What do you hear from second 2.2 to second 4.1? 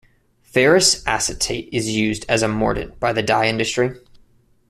as a mordant by the dye industry.